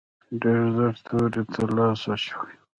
[0.41, 2.45] ډېر ژر تورې ته لاس اچوو.